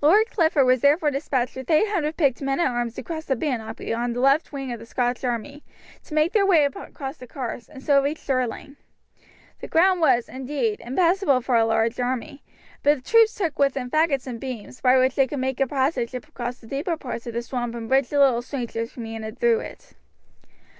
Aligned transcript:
Lord 0.00 0.30
Clifford 0.30 0.66
was 0.66 0.82
therefore 0.82 1.10
despatched 1.10 1.56
with 1.56 1.68
800 1.68 2.16
picked 2.16 2.40
men 2.40 2.60
at 2.60 2.68
arms 2.70 2.94
to 2.94 3.02
cross 3.02 3.24
the 3.24 3.34
Bannock 3.34 3.76
beyond 3.78 4.14
the 4.14 4.20
left 4.20 4.52
wing 4.52 4.70
of 4.72 4.78
the 4.78 4.86
Scottish 4.86 5.24
army, 5.24 5.64
to 6.04 6.14
make 6.14 6.30
their 6.32 6.46
way 6.46 6.64
across 6.64 7.16
the 7.16 7.26
carse, 7.26 7.68
and 7.68 7.82
so 7.82 7.96
to 7.96 8.04
reach 8.04 8.18
Stirling. 8.18 8.76
The 9.58 9.66
ground 9.66 10.00
was, 10.00 10.28
indeed, 10.28 10.78
impassable 10.78 11.40
for 11.40 11.56
a 11.56 11.66
large 11.66 11.98
army; 11.98 12.44
but 12.84 12.94
the 13.02 13.10
troops 13.10 13.34
took 13.34 13.58
with 13.58 13.74
them 13.74 13.90
faggots 13.90 14.28
and 14.28 14.38
beams, 14.38 14.80
by 14.80 14.96
which 14.96 15.16
they 15.16 15.26
could 15.26 15.40
make 15.40 15.58
a 15.58 15.66
passage 15.66 16.14
across 16.14 16.58
the 16.60 16.68
deeper 16.68 16.96
parts 16.96 17.26
of 17.26 17.34
the 17.34 17.42
swamp 17.42 17.74
and 17.74 17.88
bridge 17.88 18.10
the 18.10 18.20
little 18.20 18.42
streams 18.42 18.74
which 18.76 18.96
meandered 18.96 19.40
through 19.40 19.58
it. 19.58 19.94